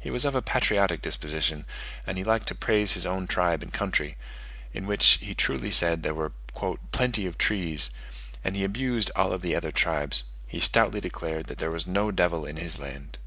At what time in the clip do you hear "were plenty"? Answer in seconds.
6.16-7.28